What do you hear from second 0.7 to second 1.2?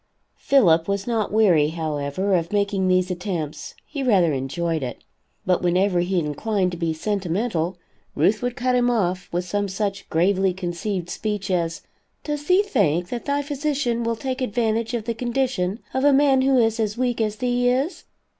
was